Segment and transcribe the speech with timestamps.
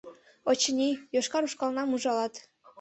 [0.49, 2.33] Очыни, йошкар ушкалнам ужалат.